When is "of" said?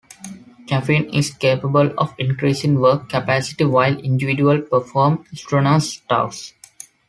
1.95-2.15